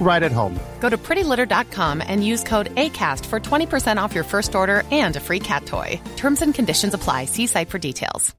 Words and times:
right 0.00 0.22
at 0.22 0.32
home. 0.32 0.58
Go 0.80 0.90
to 0.90 0.98
prettylitter.com 0.98 2.02
and 2.06 2.24
use 2.24 2.44
code 2.44 2.74
ACAST 2.74 3.26
for 3.26 3.40
20% 3.40 3.96
off 3.96 4.14
your 4.14 4.24
first 4.24 4.54
order 4.54 4.82
and 4.92 5.16
a 5.16 5.20
free 5.20 5.40
cat 5.40 5.66
toy. 5.66 6.00
Terms 6.16 6.42
and 6.42 6.54
conditions 6.54 6.94
apply. 6.94 7.24
See 7.24 7.46
site 7.46 7.70
for 7.70 7.78
details. 7.78 8.34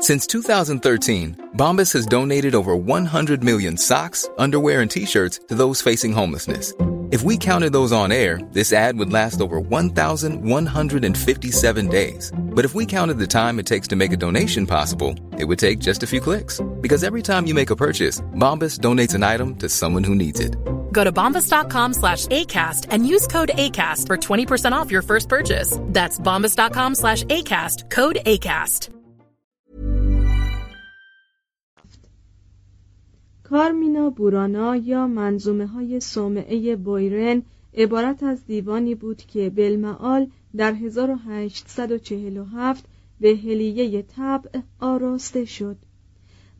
Since 0.00 0.26
2013, 0.28 1.50
Bombas 1.56 1.92
has 1.92 2.06
donated 2.06 2.54
over 2.54 2.74
100 2.74 3.44
million 3.44 3.76
socks, 3.76 4.26
underwear, 4.38 4.80
and 4.80 4.90
t-shirts 4.90 5.40
to 5.48 5.54
those 5.54 5.82
facing 5.82 6.14
homelessness. 6.14 6.72
If 7.10 7.22
we 7.22 7.36
counted 7.36 7.74
those 7.74 7.92
on 7.92 8.10
air, 8.10 8.38
this 8.52 8.72
ad 8.72 8.96
would 8.96 9.12
last 9.12 9.42
over 9.42 9.60
1,157 9.60 11.88
days. 11.88 12.32
But 12.34 12.64
if 12.64 12.74
we 12.74 12.86
counted 12.86 13.18
the 13.18 13.26
time 13.26 13.58
it 13.58 13.66
takes 13.66 13.88
to 13.88 13.96
make 13.96 14.12
a 14.12 14.16
donation 14.16 14.66
possible, 14.66 15.14
it 15.36 15.44
would 15.44 15.58
take 15.58 15.80
just 15.80 16.02
a 16.02 16.06
few 16.06 16.20
clicks. 16.20 16.62
Because 16.80 17.04
every 17.04 17.20
time 17.20 17.46
you 17.46 17.52
make 17.52 17.70
a 17.70 17.76
purchase, 17.76 18.22
Bombas 18.36 18.78
donates 18.78 19.14
an 19.14 19.22
item 19.22 19.54
to 19.56 19.68
someone 19.68 20.04
who 20.04 20.14
needs 20.14 20.40
it. 20.40 20.56
Go 20.92 21.04
to 21.04 21.12
bombas.com 21.12 21.94
slash 21.94 22.26
ACAST 22.26 22.86
and 22.90 23.06
use 23.06 23.26
code 23.26 23.50
ACAST 23.64 24.06
for 24.06 24.16
20% 24.16 24.72
off 24.72 24.90
your 24.90 25.02
first 25.02 25.28
purchase. 25.28 25.78
That's 25.96 26.18
bombas.com 26.18 26.94
slash 26.94 27.24
ACAST, 27.24 27.90
code 27.90 28.18
ACAST. 28.26 29.00
کارمینا 33.50 34.10
بورانا 34.10 34.76
یا 34.76 35.06
منظومه 35.06 35.66
های 35.66 36.00
صومعه 36.00 36.76
بویرن 36.76 37.42
عبارت 37.74 38.22
از 38.22 38.46
دیوانی 38.46 38.94
بود 38.94 39.16
که 39.16 39.50
بالمعال 39.50 40.26
در 40.56 40.72
1847 40.72 42.84
به 43.20 43.28
هلیه 43.28 44.02
طبع 44.02 44.60
آراسته 44.80 45.44
شد 45.44 45.76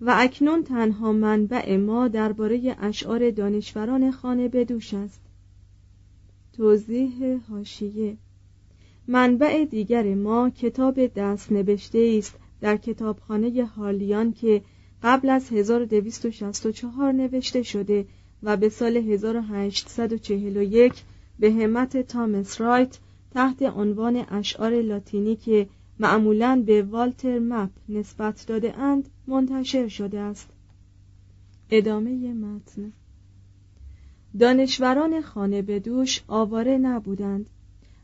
و 0.00 0.14
اکنون 0.16 0.62
تنها 0.62 1.12
منبع 1.12 1.76
ما 1.76 2.08
درباره 2.08 2.76
اشعار 2.78 3.30
دانشوران 3.30 4.10
خانه 4.10 4.48
بدوش 4.48 4.94
است. 4.94 5.20
توضیح 6.52 7.40
هاشیه 7.50 8.16
منبع 9.08 9.64
دیگر 9.64 10.14
ما 10.14 10.50
کتاب 10.50 11.06
دست 11.06 11.52
نوشته 11.52 12.14
است 12.18 12.34
در 12.60 12.76
کتابخانه 12.76 13.64
هارلیان 13.64 14.32
که 14.32 14.62
قبل 15.02 15.30
از 15.30 15.52
1264 15.52 17.12
نوشته 17.12 17.62
شده 17.62 18.06
و 18.42 18.56
به 18.56 18.68
سال 18.68 18.96
1841 18.96 20.92
به 21.38 21.52
همت 21.52 21.96
تامس 21.96 22.60
رایت 22.60 22.98
تحت 23.30 23.62
عنوان 23.62 24.16
اشعار 24.28 24.82
لاتینی 24.82 25.36
که 25.36 25.66
معمولا 25.98 26.62
به 26.66 26.82
والتر 26.82 27.38
مپ 27.38 27.70
نسبت 27.88 28.44
داده 28.46 28.78
اند 28.78 29.08
منتشر 29.30 29.88
شده 29.88 30.20
است. 30.20 30.48
ادامه 31.70 32.32
متن. 32.34 32.92
دانشوران 34.38 35.20
خانه 35.20 35.62
بدوش 35.62 36.22
آواره 36.28 36.78
نبودند. 36.78 37.50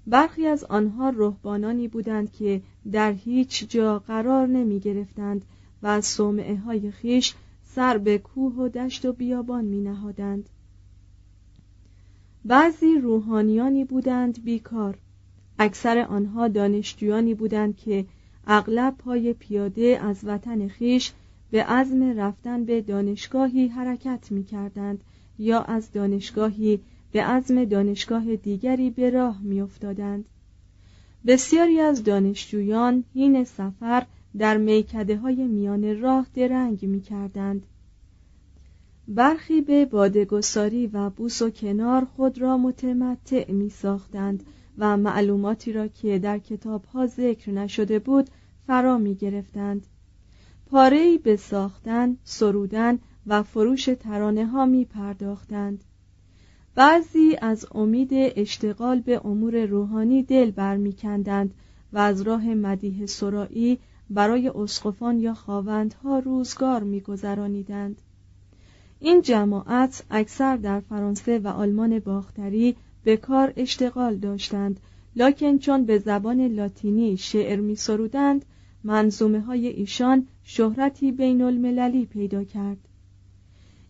برخی 0.06 0.46
از 0.46 0.64
آنها 0.64 1.08
رهبانانی 1.10 1.88
بودند 1.88 2.32
که 2.32 2.62
در 2.92 3.12
هیچ 3.12 3.68
جا 3.68 3.98
قرار 3.98 4.46
نمی 4.46 4.80
گرفتند 4.80 5.44
و 5.82 5.86
از 5.86 6.06
صومعه 6.06 6.56
های 6.56 6.90
خیش 6.90 7.34
سر 7.64 7.98
به 7.98 8.18
کوه 8.18 8.54
و 8.54 8.68
دشت 8.68 9.04
و 9.04 9.12
بیابان 9.12 9.64
می 9.64 9.80
نهادند. 9.80 10.48
بعضی 12.44 12.94
روحانیانی 12.94 13.84
بودند 13.84 14.44
بیکار. 14.44 14.98
اکثر 15.58 15.98
آنها 15.98 16.48
دانشجویانی 16.48 17.34
بودند 17.34 17.76
که 17.76 18.06
اغلب 18.46 18.94
پای 18.98 19.32
پیاده 19.32 19.98
از 20.02 20.20
وطن 20.24 20.68
خیش 20.68 21.12
به 21.50 21.64
عزم 21.64 22.18
رفتن 22.18 22.64
به 22.64 22.80
دانشگاهی 22.80 23.68
حرکت 23.68 24.32
می 24.32 24.44
کردند 24.44 25.00
یا 25.38 25.60
از 25.60 25.92
دانشگاهی 25.92 26.80
به 27.12 27.22
عزم 27.22 27.64
دانشگاه 27.64 28.36
دیگری 28.36 28.90
به 28.90 29.10
راه 29.10 29.42
می 29.42 29.60
افتادند. 29.60 30.24
بسیاری 31.26 31.80
از 31.80 32.04
دانشجویان 32.04 33.04
این 33.14 33.44
سفر 33.44 34.06
در 34.38 34.56
میکده 34.56 35.16
های 35.16 35.46
میان 35.46 36.00
راه 36.00 36.26
درنگ 36.34 36.86
می 36.86 37.00
کردند. 37.00 37.66
برخی 39.08 39.60
به 39.60 39.84
بادگساری 39.84 40.86
و 40.86 41.10
بوس 41.10 41.42
و 41.42 41.50
کنار 41.50 42.04
خود 42.04 42.38
را 42.38 42.56
متمتع 42.56 43.52
می 43.52 43.70
ساختند 43.70 44.42
و 44.78 44.96
معلوماتی 44.96 45.72
را 45.72 45.88
که 45.88 46.18
در 46.18 46.38
کتاب 46.38 46.84
ها 46.84 47.06
ذکر 47.06 47.50
نشده 47.50 47.98
بود 47.98 48.30
فرا 48.66 48.98
می 48.98 49.14
گرفتند. 49.14 49.86
پاره 50.66 51.18
به 51.18 51.36
ساختن، 51.36 52.16
سرودن 52.24 52.98
و 53.26 53.42
فروش 53.42 53.84
ترانه 54.00 54.46
ها 54.46 54.66
می 54.66 54.84
پرداختند. 54.84 55.84
بعضی 56.74 57.36
از 57.42 57.66
امید 57.74 58.10
اشتغال 58.12 59.00
به 59.00 59.26
امور 59.26 59.64
روحانی 59.64 60.22
دل 60.22 60.50
برمیکندند 60.50 61.54
و 61.92 61.98
از 61.98 62.20
راه 62.20 62.54
مدیح 62.54 63.06
سرایی 63.06 63.78
برای 64.10 64.48
اسقفان 64.48 65.20
یا 65.20 65.34
خاوندها 65.34 66.18
روزگار 66.18 66.82
میگذرانیدند 66.82 68.02
این 69.00 69.22
جماعت 69.22 70.04
اکثر 70.10 70.56
در 70.56 70.80
فرانسه 70.80 71.38
و 71.38 71.48
آلمان 71.48 71.98
باختری 71.98 72.76
به 73.06 73.16
کار 73.16 73.52
اشتغال 73.56 74.16
داشتند. 74.16 74.80
لکن 75.16 75.58
چون 75.58 75.84
به 75.84 75.98
زبان 75.98 76.46
لاتینی 76.46 77.16
شعر 77.16 77.60
می 77.60 77.74
سرودند 77.74 78.44
منظومه 78.84 79.40
های 79.40 79.66
ایشان 79.66 80.26
شهرتی 80.42 81.12
بین 81.12 81.42
المللی 81.42 82.06
پیدا 82.06 82.44
کرد. 82.44 82.76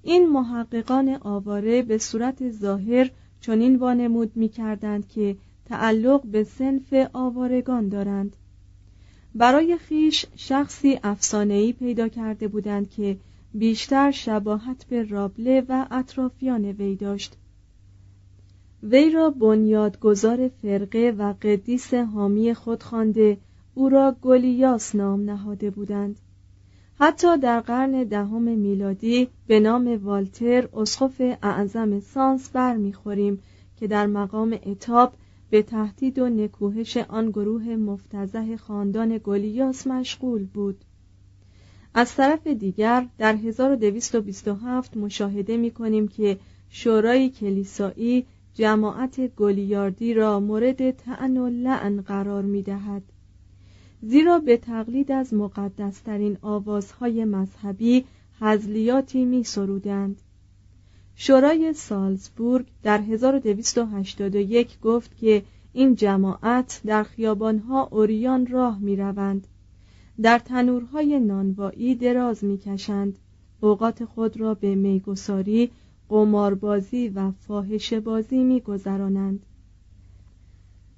این 0.03 0.29
محققان 0.29 1.19
آواره 1.21 1.83
به 1.83 1.99
صورت 1.99 2.51
ظاهر 2.51 3.11
چنین 3.41 3.77
وانمود 3.77 4.37
می 4.37 4.49
کردند 4.49 5.09
که 5.09 5.37
تعلق 5.65 6.27
به 6.27 6.45
سنف 6.45 6.95
آوارگان 7.13 7.89
دارند. 7.89 8.37
برای 9.35 9.77
خیش 9.77 10.27
شخصی 10.37 10.99
افسانه‌ای 11.03 11.73
پیدا 11.73 12.09
کرده 12.09 12.49
بودند 12.49 12.91
که 12.91 13.17
بیشتر 13.55 14.11
شباهت 14.11 14.85
به 14.85 15.03
رابله 15.03 15.65
و 15.69 15.87
اطرافیان 15.91 16.65
وی 16.65 16.97
داشت. 16.97 17.37
وی 18.91 19.11
را 19.11 19.31
بنیادگذار 19.31 20.49
فرقه 20.49 21.15
و 21.19 21.35
قدیس 21.43 21.95
حامی 21.95 22.55
خود 22.55 22.83
خوانده 22.83 23.39
او 23.75 23.89
را 23.89 24.17
گلیاس 24.23 24.95
نام 24.95 25.31
نهاده 25.31 25.71
بودند. 25.71 26.17
حتی 26.99 27.39
در 27.39 27.61
قرن 27.61 28.05
دهم 28.05 28.43
میلادی 28.43 29.29
به 29.47 29.61
نام 29.61 30.05
والتر 30.05 30.69
اسقف 30.73 31.21
اعظم 31.43 32.01
سانس 32.01 32.51
برمیخوریم 32.51 33.43
که 33.77 33.87
در 33.87 34.07
مقام 34.07 34.59
اتاب 34.67 35.13
به 35.51 35.63
تهدید 35.63 36.19
و 36.19 36.29
نکوهش 36.29 36.97
آن 36.97 37.31
گروه 37.31 37.77
مفتزه 37.77 38.57
خاندان 38.57 39.21
گلیاس 39.25 39.87
مشغول 39.87 40.45
بود. 40.45 40.85
از 41.95 42.15
طرف 42.15 42.47
دیگر 42.47 43.07
در 43.19 43.35
1227 43.35 44.97
مشاهده 44.97 45.57
می 45.57 45.71
کنیم 45.71 46.09
که 46.09 46.39
شورای 46.69 47.31
کلیسایی 47.31 48.27
جماعت 48.57 49.21
گلیاردی 49.21 50.15
را 50.15 50.41
مورد 50.41 50.91
تعن 50.91 51.37
و 51.37 51.49
لعن 51.49 52.01
قرار 52.01 52.43
می 52.43 52.63
دهد. 52.63 53.03
زیرا 54.03 54.39
به 54.39 54.57
تقلید 54.57 55.13
از 55.13 55.35
مقدسترین 55.35 56.39
آوازهای 56.43 57.25
مذهبی 57.25 58.05
حزلیاتی 58.41 59.25
می 59.25 59.45
سرودند. 59.45 60.23
شورای 61.15 61.73
سالزبورگ 61.73 62.67
در 62.83 62.99
1281 63.01 64.81
گفت 64.81 65.17
که 65.17 65.43
این 65.73 65.95
جماعت 65.95 66.81
در 66.87 67.03
خیابانها 67.03 67.89
اوریان 67.93 68.47
راه 68.47 68.79
می 68.79 68.97
روند. 68.97 69.47
در 70.23 70.39
تنورهای 70.39 71.21
نانوایی 71.21 71.95
دراز 71.95 72.45
می 72.45 72.59
کشند. 72.59 73.19
اوقات 73.61 74.05
خود 74.05 74.41
را 74.41 74.55
به 74.55 74.75
میگساری، 74.75 75.71
قماربازی 76.09 77.09
و 77.09 77.31
فاحش 77.31 77.93
بازی 77.93 78.39
می 78.39 78.61
گذرانند. 78.61 79.47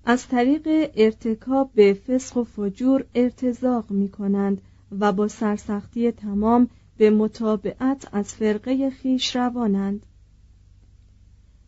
از 0.04 0.28
طریق 0.28 0.90
ارتکاب 0.96 1.70
به 1.74 1.94
فسق 1.94 2.36
و 2.36 2.44
فجور 2.44 3.04
ارتزاق 3.14 3.90
می 3.90 4.08
کنند 4.08 4.60
و 5.00 5.12
با 5.12 5.28
سرسختی 5.28 6.10
تمام 6.12 6.68
به 6.96 7.10
مطابعت 7.10 8.08
از 8.12 8.34
فرقه 8.34 8.90
خیش 8.90 9.36
روانند 9.36 10.06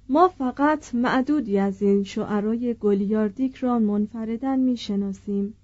ما 0.09 0.29
فقط 0.29 0.95
معدودی 0.95 1.59
از 1.59 1.83
این 1.83 2.05
شعرای 2.05 2.75
گلیاردیک 2.75 3.55
را 3.55 3.79
منفردن 3.79 4.59
می 4.59 4.77
شناسیم. 4.77 5.55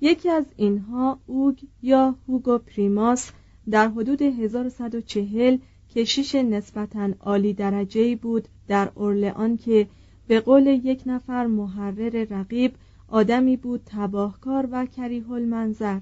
یکی 0.00 0.30
از 0.30 0.44
اینها 0.56 1.18
اوگ 1.26 1.58
یا 1.82 2.14
هوگو 2.28 2.58
پریماس 2.58 3.30
در 3.70 3.88
حدود 3.88 4.22
1140 4.22 5.58
کشیش 5.94 6.34
نسبتا 6.34 7.10
عالی 7.20 7.54
درجه 7.54 8.16
بود 8.16 8.48
در 8.68 8.90
اورلئان 8.94 9.56
که 9.56 9.86
به 10.26 10.40
قول 10.40 10.66
یک 10.66 11.02
نفر 11.06 11.46
محرر 11.46 12.26
رقیب 12.30 12.74
آدمی 13.08 13.56
بود 13.56 13.80
تباهکار 13.86 14.68
و 14.72 14.86
کریه 14.86 15.30
المنظر. 15.30 16.00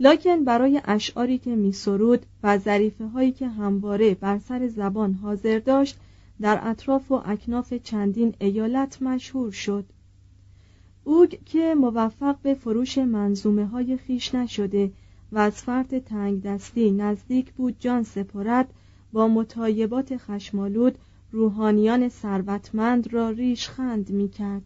لکن 0.00 0.44
برای 0.44 0.80
اشعاری 0.84 1.38
که 1.38 1.56
می 1.56 1.72
سرود 1.72 2.26
و 2.42 2.58
ظریفه 2.58 3.06
هایی 3.06 3.32
که 3.32 3.48
همواره 3.48 4.14
بر 4.14 4.38
سر 4.38 4.68
زبان 4.68 5.12
حاضر 5.12 5.58
داشت 5.58 5.98
در 6.40 6.60
اطراف 6.62 7.12
و 7.12 7.22
اکناف 7.24 7.74
چندین 7.74 8.34
ایالت 8.40 9.02
مشهور 9.02 9.50
شد. 9.50 9.84
اوگ 11.04 11.34
که 11.44 11.74
موفق 11.74 12.36
به 12.42 12.54
فروش 12.54 12.98
منظومه 12.98 13.66
های 13.66 13.96
خیش 13.96 14.34
نشده 14.34 14.90
و 15.32 15.38
از 15.38 15.54
فرد 15.54 15.98
تنگ 15.98 16.42
دستی 16.42 16.90
نزدیک 16.90 17.52
بود 17.52 17.76
جان 17.78 18.02
سپرد 18.02 18.74
با 19.12 19.28
مطایبات 19.28 20.16
خشمالود 20.16 20.98
روحانیان 21.32 22.08
ثروتمند 22.08 23.12
را 23.12 23.30
ریشخند 23.30 24.10
می 24.10 24.28
کرد. 24.28 24.62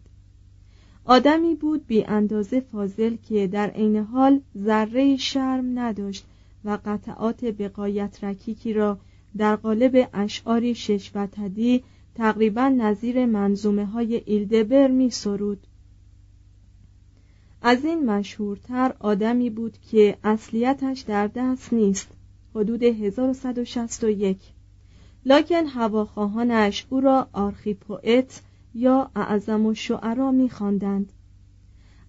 آدمی 1.05 1.55
بود 1.55 1.87
بی 1.87 2.03
اندازه 2.03 2.59
فاضل 2.59 3.15
که 3.15 3.47
در 3.47 3.69
عین 3.69 3.97
حال 3.97 4.41
ذره 4.57 5.17
شرم 5.17 5.79
نداشت 5.79 6.25
و 6.65 6.79
قطعات 6.85 7.45
بقایت 7.45 8.23
رکیکی 8.23 8.73
را 8.73 8.99
در 9.37 9.55
قالب 9.55 10.09
اشعاری 10.13 10.75
شش 10.75 11.11
تدی 11.31 11.83
تقریبا 12.15 12.69
نظیر 12.69 13.25
منظومه 13.25 13.85
های 13.85 14.21
ایلدبر 14.25 14.87
می 14.87 15.09
سرود. 15.09 15.67
از 17.61 17.85
این 17.85 18.05
مشهورتر 18.05 18.93
آدمی 18.99 19.49
بود 19.49 19.77
که 19.91 20.17
اصلیتش 20.23 20.99
در 20.99 21.27
دست 21.27 21.73
نیست 21.73 22.07
حدود 22.55 22.83
1161 22.83 24.37
لکن 25.25 25.65
هواخواهانش 25.65 26.85
او 26.89 27.01
را 27.01 27.27
آرخیپوئت 27.33 28.41
یا 28.75 29.11
اعظم 29.15 29.65
و 29.65 29.73
شعرا 29.73 30.31
میخواندند. 30.31 31.11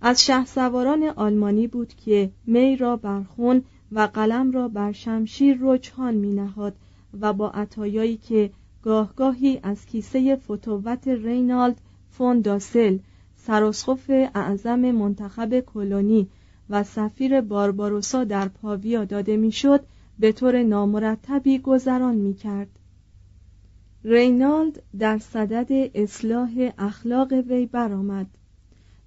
از 0.00 0.24
شه 0.24 0.44
سواران 0.44 1.02
آلمانی 1.02 1.66
بود 1.66 1.94
که 1.94 2.30
می 2.46 2.76
را 2.76 2.96
بر 2.96 3.22
خون 3.22 3.62
و 3.92 4.00
قلم 4.00 4.50
را 4.50 4.68
بر 4.68 4.92
شمشیر 4.92 5.58
رجحان 5.60 6.14
می 6.14 6.32
نهاد 6.32 6.74
و 7.20 7.32
با 7.32 7.50
عطایایی 7.50 8.16
که 8.16 8.50
گاهگاهی 8.82 9.60
از 9.62 9.86
کیسه 9.86 10.36
فتووت 10.36 11.08
رینالد 11.08 11.80
فون 12.10 12.40
داسل 12.40 12.98
سراسخف 13.36 14.10
اعظم 14.34 14.78
منتخب 14.90 15.60
کلونی 15.60 16.28
و 16.70 16.82
سفیر 16.82 17.40
بارباروسا 17.40 18.24
در 18.24 18.48
پاویا 18.48 19.04
داده 19.04 19.36
می‌شد 19.36 19.84
به 20.18 20.32
طور 20.32 20.62
نامرتبی 20.62 21.58
گذران 21.58 22.14
می 22.14 22.34
کرد. 22.34 22.68
رینالد 24.04 24.82
در 24.98 25.18
صدد 25.18 25.90
اصلاح 25.94 26.70
اخلاق 26.78 27.32
وی 27.32 27.66
برآمد 27.66 28.26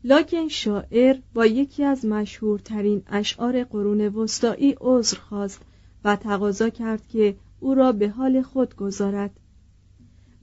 لکن 0.03 0.47
شاعر 0.47 1.17
با 1.33 1.45
یکی 1.45 1.83
از 1.83 2.05
مشهورترین 2.05 3.01
اشعار 3.07 3.63
قرون 3.63 4.01
وسطایی 4.01 4.75
عذر 4.81 5.17
خواست 5.17 5.61
و 6.03 6.15
تقاضا 6.15 6.69
کرد 6.69 7.07
که 7.07 7.35
او 7.59 7.73
را 7.73 7.91
به 7.91 8.09
حال 8.09 8.41
خود 8.41 8.75
گذارد 8.75 9.31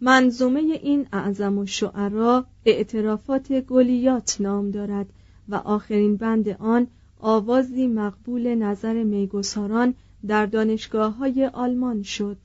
منظومه 0.00 0.60
این 0.60 1.06
اعظم 1.12 1.64
شعرا 1.64 2.46
اعترافات 2.64 3.52
گلیات 3.52 4.36
نام 4.40 4.70
دارد 4.70 5.06
و 5.48 5.54
آخرین 5.54 6.16
بند 6.16 6.48
آن 6.48 6.86
آوازی 7.18 7.86
مقبول 7.86 8.54
نظر 8.54 9.02
میگساران 9.02 9.94
در 10.26 10.46
دانشگاه 10.46 11.14
های 11.14 11.46
آلمان 11.46 12.02
شد. 12.02 12.36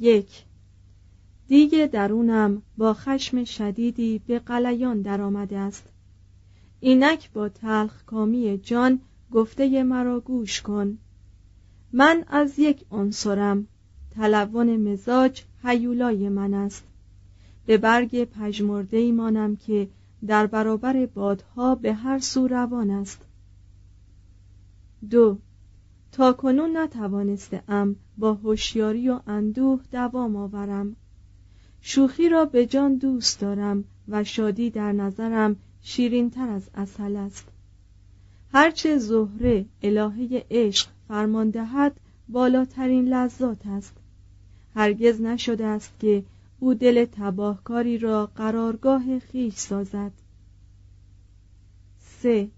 یک. 0.00 0.44
دیگه 1.48 1.86
درونم 1.86 2.62
با 2.76 2.94
خشم 2.94 3.44
شدیدی 3.44 4.20
به 4.26 4.38
قلیان 4.38 5.02
درآمده 5.02 5.58
است. 5.58 5.84
اینک 6.80 7.32
با 7.32 7.48
تلخ 7.48 8.04
کامی 8.04 8.58
جان 8.58 9.00
گفته 9.30 9.82
مرا 9.82 10.20
گوش 10.20 10.62
کن. 10.62 10.98
من 11.92 12.24
از 12.28 12.58
یک 12.58 12.84
عنصرم. 12.90 13.66
تلون 14.10 14.76
مزاج 14.76 15.42
هیولای 15.64 16.28
من 16.28 16.54
است. 16.54 16.84
به 17.66 17.78
برگ 17.78 18.24
پژمرده 18.24 19.12
مانم 19.12 19.56
که 19.56 19.88
در 20.26 20.46
برابر 20.46 21.06
بادها 21.06 21.74
به 21.74 21.94
هر 21.94 22.18
سو 22.18 22.48
روان 22.48 22.90
است. 22.90 23.20
دو. 25.10 25.38
تا 26.12 26.32
کنون 26.32 26.76
نتوانسته 26.76 27.62
ام 27.68 27.96
با 28.18 28.34
هوشیاری 28.34 29.08
و 29.08 29.20
اندوه 29.26 29.80
دوام 29.92 30.36
آورم. 30.36 30.96
شوخی 31.80 32.28
را 32.28 32.44
به 32.44 32.66
جان 32.66 32.94
دوست 32.94 33.40
دارم 33.40 33.84
و 34.08 34.24
شادی 34.24 34.70
در 34.70 34.92
نظرم 34.92 35.56
شیرین 35.82 36.30
تر 36.30 36.48
از 36.48 36.70
اصل 36.74 37.16
است. 37.16 37.48
هرچه 38.52 38.98
زهره 38.98 39.66
الهه 39.82 40.44
عشق 40.50 40.88
فرمان 41.08 41.50
دهد 41.50 42.00
بالاترین 42.28 43.08
لذات 43.08 43.66
است. 43.66 43.96
هرگز 44.74 45.20
نشده 45.20 45.66
است 45.66 46.00
که 46.00 46.24
او 46.60 46.74
دل 46.74 47.04
تباهکاری 47.04 47.98
را 47.98 48.26
قرارگاه 48.26 49.18
خیش 49.18 49.54
سازد. 49.54 50.12
سه 51.98 52.48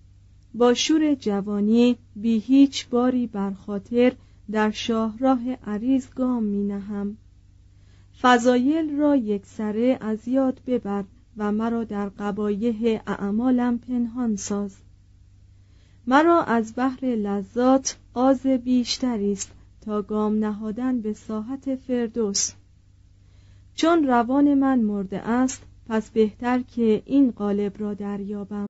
با 0.54 0.74
شور 0.74 1.14
جوانی 1.14 1.96
بی 2.16 2.38
هیچ 2.38 2.88
باری 2.88 3.26
بر 3.26 3.50
خاطر 3.50 4.12
در 4.50 4.70
شاهراه 4.70 5.40
عریض 5.66 6.08
گام 6.10 6.42
می 6.42 6.64
نهم. 6.64 7.16
فضایل 8.20 8.96
را 8.96 9.16
یک 9.16 9.46
سره 9.46 9.98
از 10.00 10.28
یاد 10.28 10.60
ببر 10.66 11.04
و 11.36 11.52
مرا 11.52 11.84
در 11.84 12.08
قبایه 12.08 13.02
اعمالم 13.06 13.78
پنهان 13.78 14.36
ساز. 14.36 14.76
مرا 16.06 16.42
از 16.42 16.72
بحر 16.76 17.04
لذات 17.04 17.96
آز 18.14 18.46
بیشتری 18.46 19.32
است 19.32 19.52
تا 19.80 20.02
گام 20.02 20.38
نهادن 20.38 21.00
به 21.00 21.12
ساحت 21.12 21.74
فردوس. 21.74 22.52
چون 23.74 24.06
روان 24.06 24.54
من 24.54 24.78
مرده 24.78 25.18
است 25.18 25.62
پس 25.88 26.10
بهتر 26.10 26.60
که 26.60 27.02
این 27.06 27.30
قالب 27.30 27.72
را 27.78 27.94
دریابم. 27.94 28.69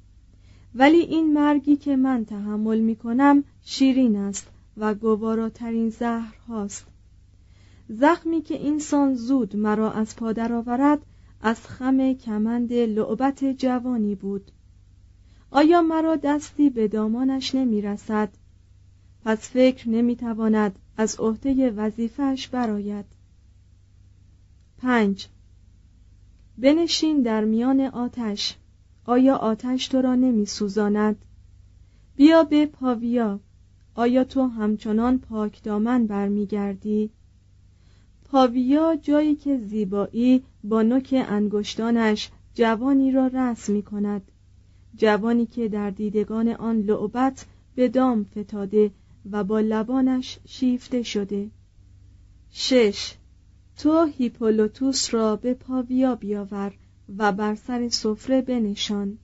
ولی 0.75 0.97
این 0.97 1.33
مرگی 1.33 1.75
که 1.75 1.95
من 1.95 2.25
تحمل 2.25 2.79
می 2.79 2.95
کنم 2.95 3.43
شیرین 3.63 4.15
است 4.15 4.47
و 4.77 4.93
گواراترین 4.93 5.89
زهر 5.89 6.35
هاست. 6.47 6.85
زخمی 7.89 8.41
که 8.41 8.55
اینسان 8.55 9.13
زود 9.13 9.55
مرا 9.55 9.91
از 9.91 10.15
پا 10.15 10.33
درآورد 10.33 10.99
از 11.41 11.67
خم 11.67 12.13
کمند 12.13 12.73
لعبت 12.73 13.45
جوانی 13.45 14.15
بود. 14.15 14.51
آیا 15.51 15.81
مرا 15.81 16.15
دستی 16.15 16.69
به 16.69 16.87
دامانش 16.87 17.55
نمی 17.55 17.81
رسد؟ 17.81 18.29
پس 19.25 19.49
فکر 19.49 19.89
نمی 19.89 20.15
تواند 20.15 20.79
از 20.97 21.19
عهده 21.19 21.71
وظیفش 21.71 22.47
براید 22.47 23.05
پنج. 24.77 25.27
بنشین 26.57 27.21
در 27.21 27.45
میان 27.45 27.81
آتش. 27.81 28.57
آیا 29.05 29.35
آتش 29.35 29.87
تو 29.87 30.01
را 30.01 30.15
نمی 30.15 30.45
سوزاند؟ 30.45 31.25
بیا 32.15 32.43
به 32.43 32.65
پاویا 32.65 33.39
آیا 33.95 34.23
تو 34.23 34.47
همچنان 34.47 35.19
پاک 35.19 35.63
دامن 35.63 36.07
برمیگردی؟ 36.07 37.09
پاویا 38.25 38.95
جایی 38.95 39.35
که 39.35 39.57
زیبایی 39.57 40.43
با 40.63 40.81
نوک 40.81 41.25
انگشتانش 41.27 42.31
جوانی 42.53 43.11
را 43.11 43.27
رسم 43.27 43.73
می 43.73 43.83
کند 43.83 44.31
جوانی 44.95 45.45
که 45.45 45.67
در 45.67 45.89
دیدگان 45.89 46.47
آن 46.47 46.81
لعبت 46.81 47.45
به 47.75 47.87
دام 47.87 48.23
فتاده 48.23 48.91
و 49.31 49.43
با 49.43 49.59
لبانش 49.59 50.39
شیفته 50.45 51.03
شده 51.03 51.49
شش 52.51 53.15
تو 53.77 54.05
هیپولوتوس 54.05 55.13
را 55.13 55.35
به 55.35 55.53
پاویا 55.53 56.15
بیاور 56.15 56.73
و 57.17 57.31
بر 57.31 57.55
سر 57.55 57.89
سفره 57.89 58.41
بنشان. 58.41 59.17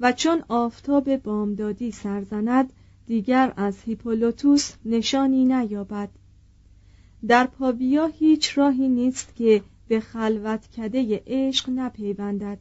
و 0.00 0.12
چون 0.12 0.42
آفتاب 0.48 1.16
بامدادی 1.16 1.92
سرزند 1.92 2.72
دیگر 3.06 3.52
از 3.56 3.82
هیپولوتوس 3.82 4.72
نشانی 4.84 5.44
نیابد. 5.44 6.10
در 7.26 7.46
پاویا 7.46 8.06
هیچ 8.06 8.58
راهی 8.58 8.88
نیست 8.88 9.34
که 9.34 9.62
به 9.88 10.00
خلوت 10.00 10.70
کده 10.70 11.22
عشق 11.26 11.70
نپیوندد 11.70 12.58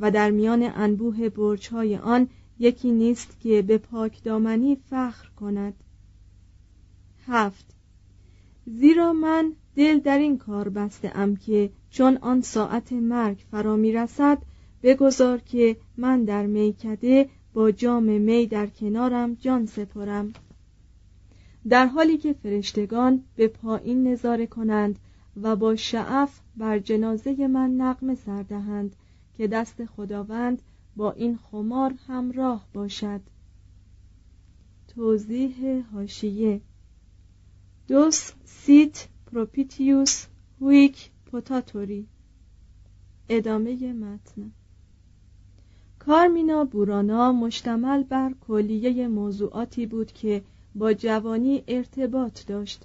و 0.00 0.10
در 0.10 0.30
میان 0.30 0.62
انبوه 0.74 1.28
برجهای 1.28 1.96
آن 1.96 2.28
یکی 2.58 2.90
نیست 2.90 3.40
که 3.40 3.62
به 3.62 3.78
پاک 3.78 4.22
دامنی 4.22 4.76
فخر 4.76 5.28
کند. 5.36 5.74
هفت. 7.26 7.66
زیرا 8.66 9.12
من 9.12 9.52
دل 9.76 9.98
در 9.98 10.18
این 10.18 10.38
کار 10.38 10.68
بسته 10.68 11.12
ام 11.14 11.36
که 11.36 11.70
چون 11.90 12.16
آن 12.16 12.40
ساعت 12.40 12.92
مرگ 12.92 13.44
فرا 13.50 13.76
می 13.76 13.92
رسد 13.92 14.38
بگذار 14.82 15.38
که 15.38 15.76
من 15.96 16.24
در 16.24 16.46
میکده 16.46 17.28
با 17.52 17.70
جام 17.70 18.02
می 18.02 18.46
در 18.46 18.66
کنارم 18.66 19.34
جان 19.34 19.66
سپرم. 19.66 20.32
در 21.68 21.86
حالی 21.86 22.18
که 22.18 22.32
فرشتگان 22.32 23.24
به 23.36 23.48
پایین 23.48 24.08
نظاره 24.08 24.46
کنند 24.46 24.98
و 25.42 25.56
با 25.56 25.76
شعف 25.76 26.40
بر 26.56 26.78
جنازه 26.78 27.46
من 27.46 27.70
نغمه 27.70 28.14
سر 28.14 28.41
دهند 28.41 28.96
که 29.36 29.46
دست 29.46 29.84
خداوند 29.84 30.62
با 30.96 31.12
این 31.12 31.36
خمار 31.36 31.94
همراه 32.06 32.66
باشد. 32.72 33.20
توضیح 34.94 35.84
حاشیه 35.92 36.60
Deus 37.88 38.32
sit 38.44 39.08
propitius 39.32 40.26
huic 40.60 41.10
potatori. 41.26 42.06
ادامه 43.28 43.92
متن. 43.92 44.52
کارمینا 45.98 46.64
بورانا 46.64 47.32
مشتمل 47.32 48.02
بر 48.02 48.34
کلیه 48.48 49.08
موضوعاتی 49.08 49.86
بود 49.86 50.12
که 50.12 50.42
با 50.74 50.92
جوانی 50.92 51.62
ارتباط 51.68 52.46
داشت. 52.46 52.82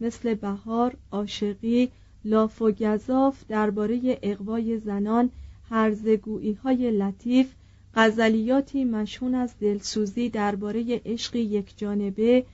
مثل 0.00 0.34
بهار، 0.34 0.96
عاشقی، 1.12 1.90
لاف 2.24 2.62
و 2.62 2.70
گذاف 2.70 3.44
درباره 3.48 4.18
اقوای 4.22 4.78
زنان 4.78 5.30
هرزگویی 5.70 6.52
های 6.52 6.90
لطیف 6.90 7.54
غزلیاتی 7.94 8.84
مشهون 8.84 9.34
از 9.34 9.58
دلسوزی 9.60 10.28
درباره 10.28 11.02
عشقی 11.06 11.40
یک 11.40 11.78
جانبه 11.78 12.44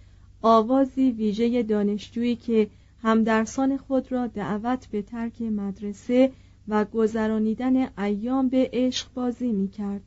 آوازی 0.43 1.11
ویژه 1.11 1.63
دانشجویی 1.63 2.37
که 2.37 2.71
همدرسان 3.03 3.77
خود 3.77 4.13
را 4.13 4.27
دعوت 4.27 4.87
به 4.87 5.03
ترک 5.03 5.43
مدرسه 5.43 6.33
و 6.69 6.85
گذرانیدن 6.85 7.99
ایام 7.99 8.49
به 8.49 8.71
عشق 8.73 9.13
بازی 9.15 9.53
می 9.53 9.69
کرد 9.69 10.03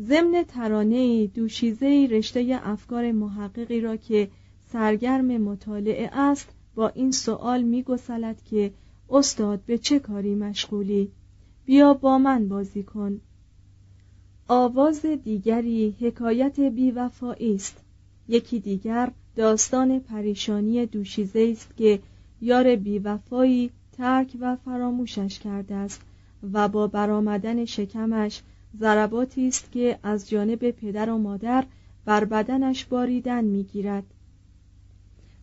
ضمن 0.00 0.42
ترانه 0.48 1.26
دوشیزه 1.26 2.08
رشته 2.10 2.60
افکار 2.62 3.12
محققی 3.12 3.80
را 3.80 3.96
که 3.96 4.30
سرگرم 4.72 5.26
مطالعه 5.26 6.10
است 6.12 6.48
با 6.74 6.88
این 6.88 7.12
سوال 7.12 7.62
می 7.62 7.84
که 8.44 8.72
استاد 9.10 9.60
به 9.66 9.78
چه 9.78 9.98
کاری 9.98 10.34
مشغولی؟ 10.34 11.12
بیا 11.64 11.94
با 11.94 12.18
من 12.18 12.48
بازی 12.48 12.82
کن. 12.82 13.20
آواز 14.48 15.06
دیگری 15.06 15.96
حکایت 16.00 16.60
بیوفایی 16.60 17.54
است. 17.54 17.84
یکی 18.28 18.60
دیگر 18.60 19.12
داستان 19.40 20.00
پریشانی 20.00 20.86
دوشیزه 20.86 21.48
است 21.52 21.76
که 21.76 22.00
یار 22.40 22.76
بیوفایی 22.76 23.70
ترک 23.92 24.36
و 24.40 24.56
فراموشش 24.56 25.38
کرده 25.38 25.74
است 25.74 26.00
و 26.52 26.68
با 26.68 26.86
برآمدن 26.86 27.64
شکمش 27.64 28.42
ضرباتی 28.78 29.48
است 29.48 29.72
که 29.72 29.98
از 30.02 30.30
جانب 30.30 30.70
پدر 30.70 31.10
و 31.10 31.18
مادر 31.18 31.64
بر 32.04 32.24
بدنش 32.24 32.84
باریدن 32.84 33.44
می‌گیرد. 33.44 34.04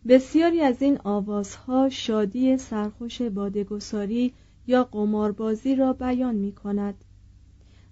بسیاری 0.08 0.60
از 0.60 0.82
این 0.82 0.98
آوازها 1.04 1.88
شادی 1.88 2.58
سرخوش 2.58 3.22
بادگساری 3.22 4.32
یا 4.66 4.84
قماربازی 4.84 5.74
را 5.74 5.92
بیان 5.92 6.34
می 6.34 6.52
کند 6.52 6.94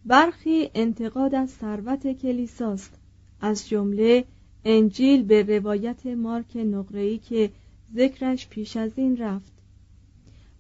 برخی 0.05 0.71
انتقاد 0.75 1.35
از 1.35 1.51
ثروت 1.51 2.13
کلیساست. 2.13 2.99
از 3.41 3.69
جمله 3.69 4.25
انجیل 4.69 5.23
به 5.23 5.43
روایت 5.43 6.07
مارک 6.07 6.57
نقره‌ای 6.57 7.19
که 7.19 7.51
ذکرش 7.95 8.49
پیش 8.49 8.77
از 8.77 8.91
این 8.97 9.17
رفت. 9.17 9.53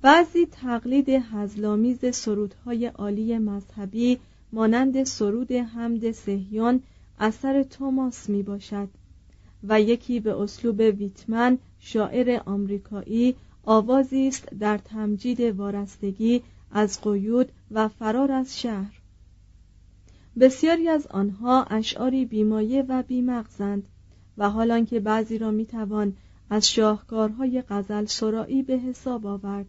بعضی 0.02 0.46
تقلید 0.46 1.08
هزلامیز 1.08 2.16
سرودهای 2.16 2.86
عالی 2.86 3.38
مذهبی 3.38 4.18
مانند 4.52 5.04
سرود 5.04 5.52
حمد 5.52 6.10
سهیان 6.10 6.80
اثر 7.18 7.62
توماس 7.62 8.28
می 8.28 8.42
باشد 8.42 8.88
و 9.68 9.80
یکی 9.80 10.20
به 10.20 10.40
اسلوب 10.40 10.80
ویتمن 10.80 11.58
شاعر 11.80 12.40
آمریکایی 12.46 13.34
آوازی 13.64 14.28
است 14.28 14.48
در 14.60 14.78
تمجید 14.78 15.40
وارستگی 15.40 16.42
از 16.72 17.00
قیود 17.00 17.48
و 17.70 17.88
فرار 17.88 18.32
از 18.32 18.60
شهر. 18.60 19.00
بسیاری 20.40 20.88
از 20.88 21.06
آنها 21.06 21.64
اشعاری 21.64 22.24
بیمایه 22.24 22.84
و 22.88 23.02
بیمغزند. 23.02 23.88
و 24.38 24.50
حالان 24.50 24.86
که 24.86 25.00
بعضی 25.00 25.38
را 25.38 25.50
می‌توان 25.50 26.16
از 26.50 26.70
شاهکارهای 26.70 27.62
غزل 27.68 28.04
سرایی 28.04 28.62
به 28.62 28.78
حساب 28.78 29.26
آورد. 29.26 29.66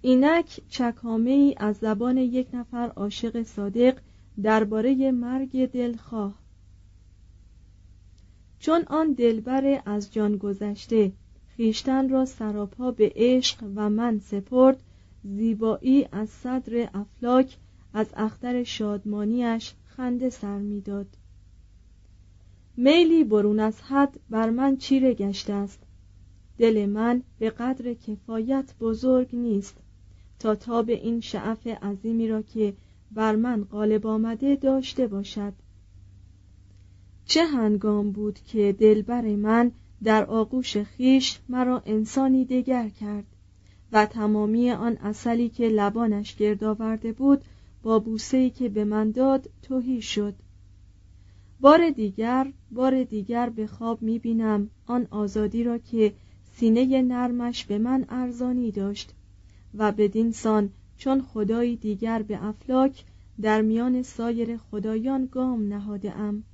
اینک 0.00 0.60
چکامه 0.68 1.30
ای 1.30 1.54
از 1.56 1.76
زبان 1.76 2.16
یک 2.16 2.48
نفر 2.52 2.92
عاشق 2.96 3.42
صادق 3.42 3.98
درباره 4.42 5.10
مرگ 5.10 5.70
دلخواه. 5.70 6.34
چون 8.58 8.82
آن 8.86 9.12
دلبر 9.12 9.82
از 9.86 10.12
جان 10.12 10.36
گذشته 10.36 11.12
خیشتن 11.56 12.08
را 12.08 12.24
سراپا 12.24 12.90
به 12.90 13.12
عشق 13.16 13.64
و 13.76 13.90
من 13.90 14.18
سپرد 14.18 14.82
زیبایی 15.24 16.08
از 16.12 16.28
صدر 16.28 16.88
افلاک 16.94 17.56
از 17.94 18.06
اختر 18.16 18.64
شادمانیش 18.64 19.74
خنده 19.86 20.30
سر 20.30 20.58
می‌داد. 20.58 21.06
میلی 22.80 23.24
برون 23.24 23.60
از 23.60 23.80
حد 23.82 24.20
بر 24.30 24.50
من 24.50 24.76
چیره 24.76 25.14
گشته 25.14 25.52
است. 25.52 25.82
دل 26.58 26.86
من 26.86 27.22
به 27.38 27.50
قدر 27.50 27.94
کفایت 27.94 28.74
بزرگ 28.80 29.28
نیست. 29.32 29.76
تا 30.38 30.54
تاب 30.54 30.88
این 30.88 31.20
شعف 31.20 31.66
عظیمی 31.66 32.28
را 32.28 32.42
که 32.42 32.74
بر 33.12 33.36
من 33.36 33.64
غالب 33.64 34.06
آمده 34.06 34.56
داشته 34.56 35.06
باشد. 35.06 35.52
چه 37.24 37.44
هنگام 37.44 38.10
بود 38.10 38.38
که 38.38 38.76
دلبر 38.78 39.36
من 39.36 39.72
در 40.04 40.24
آغوش 40.24 40.76
خیش 40.76 41.38
مرا 41.48 41.82
انسانی 41.86 42.44
دگر 42.44 42.88
کرد 42.88 43.26
و 43.92 44.06
تمامی 44.06 44.70
آن 44.70 44.96
اصلی 44.96 45.48
که 45.48 45.68
لبانش 45.68 46.36
گرد 46.36 46.64
آورده 46.64 47.12
بود 47.12 47.44
با 47.82 47.98
بوسه‌ای 47.98 48.50
که 48.50 48.68
به 48.68 48.84
من 48.84 49.10
داد 49.10 49.50
توهی 49.62 50.02
شد. 50.02 50.34
بار 51.60 51.90
دیگر 51.90 52.52
بار 52.70 53.04
دیگر 53.04 53.48
به 53.50 53.66
خواب 53.66 54.02
می‌بینم 54.02 54.70
آن 54.86 55.06
آزادی 55.10 55.64
را 55.64 55.78
که 55.78 56.12
سینه 56.52 57.02
نرمش 57.02 57.64
به 57.64 57.78
من 57.78 58.04
ارزانی 58.08 58.70
داشت 58.70 59.14
و 59.74 59.92
بدین 59.92 60.32
سان 60.32 60.70
چون 60.96 61.22
خدایی 61.22 61.76
دیگر 61.76 62.22
به 62.22 62.44
افلاک 62.44 63.04
در 63.40 63.62
میان 63.62 64.02
سایر 64.02 64.56
خدایان 64.56 65.28
گام 65.32 65.68
نهاده 65.68 66.16
ام. 66.16 66.44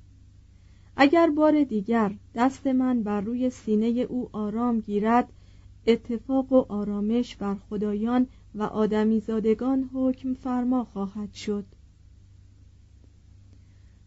اگر 0.97 1.29
بار 1.29 1.63
دیگر 1.63 2.11
دست 2.35 2.67
من 2.67 3.03
بر 3.03 3.21
روی 3.21 3.49
سینه 3.49 3.87
او 3.87 4.29
آرام 4.33 4.79
گیرد 4.79 5.33
اتفاق 5.87 6.53
و 6.53 6.65
آرامش 6.69 7.35
بر 7.35 7.55
خدایان 7.55 8.27
و 8.55 8.63
آدمی 8.63 9.19
زادگان 9.19 9.89
حکم 9.93 10.33
فرما 10.33 10.83
خواهد 10.83 11.33
شد. 11.33 11.65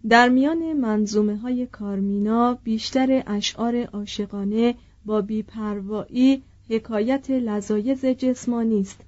در 0.08 0.28
میان 0.28 0.72
منظومه 0.72 1.36
های 1.36 1.66
کارمینا 1.66 2.58
بیشتر 2.64 3.22
اشعار 3.26 3.82
عاشقانه 3.84 4.74
با 5.04 5.20
بیپروایی 5.20 6.42
حکایت 6.70 7.30
لذایز 7.30 8.04
جسمانی 8.04 8.80
است. 8.80 9.00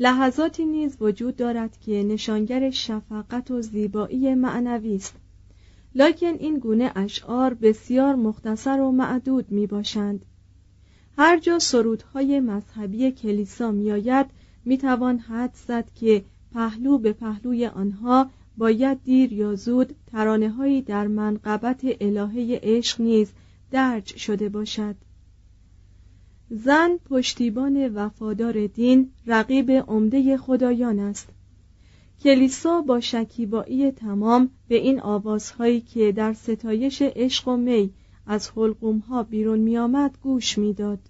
لحظاتی 0.00 0.64
نیز 0.64 0.96
وجود 1.00 1.36
دارد 1.36 1.76
که 1.80 2.02
نشانگر 2.02 2.70
شفقت 2.70 3.50
و 3.50 3.62
زیبایی 3.62 4.34
معنوی 4.34 4.94
است. 4.94 5.16
لکن 5.94 6.26
این 6.26 6.58
گونه 6.58 6.92
اشعار 6.96 7.54
بسیار 7.54 8.14
مختصر 8.14 8.80
و 8.80 8.92
معدود 8.92 9.50
می 9.50 9.66
باشند 9.66 10.24
هر 11.18 11.38
جا 11.38 11.58
سرودهای 11.58 12.40
مذهبی 12.40 13.10
کلیسا 13.10 13.70
میآید 13.70 14.26
می‌توان 14.64 15.18
حد 15.18 15.54
زد 15.54 15.90
که 15.94 16.24
پهلو 16.52 16.98
به 16.98 17.12
پهلوی 17.12 17.66
آنها 17.66 18.30
باید 18.60 19.02
دیر 19.02 19.32
یا 19.32 19.54
زود 19.54 19.94
ترانه 20.06 20.50
هایی 20.50 20.82
در 20.82 21.06
منقبت 21.06 21.80
الهه 22.00 22.60
عشق 22.62 23.00
نیز 23.00 23.32
درج 23.70 24.16
شده 24.16 24.48
باشد. 24.48 24.96
زن 26.50 26.98
پشتیبان 27.10 27.94
وفادار 27.94 28.66
دین 28.66 29.10
رقیب 29.26 29.70
عمده 29.70 30.36
خدایان 30.36 30.98
است. 30.98 31.28
کلیسا 32.22 32.80
با 32.80 33.00
شکیبایی 33.00 33.90
تمام 33.90 34.50
به 34.68 34.74
این 34.74 35.00
آوازهایی 35.00 35.80
که 35.80 36.12
در 36.12 36.32
ستایش 36.32 37.02
عشق 37.02 37.48
و 37.48 37.56
می 37.56 37.90
از 38.26 38.50
حلقومها 38.56 39.22
بیرون 39.22 39.58
میآمد 39.58 40.18
گوش 40.22 40.58
می‌داد. 40.58 41.00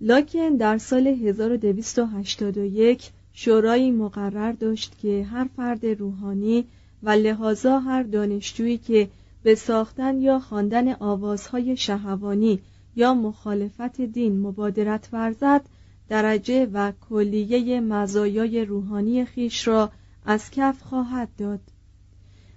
لاکن 0.00 0.56
در 0.56 0.78
سال 0.78 1.06
1281 1.06 3.10
شورایی 3.32 3.90
مقرر 3.90 4.52
داشت 4.52 4.98
که 4.98 5.24
هر 5.24 5.48
فرد 5.56 5.86
روحانی 5.86 6.64
و 7.02 7.10
لحاظا 7.10 7.78
هر 7.78 8.02
دانشجویی 8.02 8.78
که 8.78 9.08
به 9.42 9.54
ساختن 9.54 10.20
یا 10.20 10.38
خواندن 10.38 10.92
آوازهای 10.92 11.76
شهوانی 11.76 12.60
یا 12.96 13.14
مخالفت 13.14 14.00
دین 14.00 14.40
مبادرت 14.40 15.08
ورزد 15.12 15.62
درجه 16.08 16.66
و 16.72 16.92
کلیه 17.08 17.80
مزایای 17.80 18.64
روحانی 18.64 19.24
خیش 19.24 19.68
را 19.68 19.90
از 20.26 20.50
کف 20.50 20.82
خواهد 20.82 21.28
داد. 21.38 21.60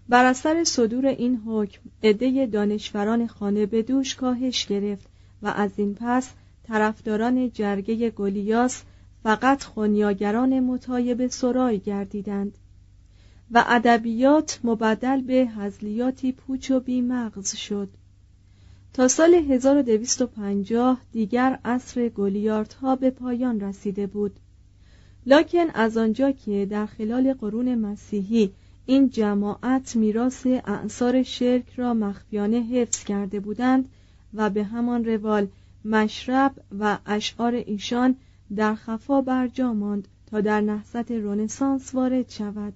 بر 0.09 0.25
اثر 0.25 0.63
صدور 0.63 1.05
این 1.05 1.35
حکم 1.35 1.81
عده 2.03 2.45
دانشوران 2.45 3.27
خانه 3.27 3.65
به 3.65 3.81
دوش 3.81 4.15
کاهش 4.15 4.65
گرفت 4.65 5.07
و 5.41 5.47
از 5.47 5.71
این 5.77 5.95
پس 5.99 6.33
طرفداران 6.67 7.51
جرگه 7.51 8.09
گلیاس 8.09 8.83
فقط 9.23 9.63
خونیاگران 9.63 10.59
متایب 10.59 11.27
سرای 11.27 11.79
گردیدند 11.79 12.57
و 13.51 13.63
ادبیات 13.67 14.59
مبدل 14.63 15.21
به 15.21 15.33
هزلیاتی 15.33 16.31
پوچ 16.31 16.71
و 16.71 16.79
بیمغز 16.79 17.55
شد. 17.55 17.89
تا 18.93 19.07
سال 19.07 19.33
1250 19.33 21.01
دیگر 21.11 21.59
عصر 21.65 22.11
ها 22.81 22.95
به 22.95 23.09
پایان 23.09 23.59
رسیده 23.59 24.07
بود. 24.07 24.39
لکن 25.25 25.69
از 25.73 25.97
آنجا 25.97 26.31
که 26.31 26.65
در 26.65 26.85
خلال 26.85 27.33
قرون 27.33 27.75
مسیحی 27.75 28.51
این 28.85 29.09
جماعت 29.09 29.95
میراث 29.95 30.47
اعثار 30.47 31.23
شرک 31.23 31.73
را 31.75 31.93
مخفیانه 31.93 32.57
حفظ 32.61 33.03
کرده 33.03 33.39
بودند 33.39 33.89
و 34.33 34.49
به 34.49 34.63
همان 34.63 35.05
روال 35.05 35.47
مشرب 35.85 36.51
و 36.79 36.97
اشعار 37.05 37.53
ایشان 37.53 38.15
در 38.55 38.75
خفا 38.75 39.21
برجا 39.21 39.73
ماند 39.73 40.07
تا 40.25 40.41
در 40.41 40.61
نهضت 40.61 41.11
رنسانس 41.11 41.95
وارد 41.95 42.29
شود. 42.29 42.73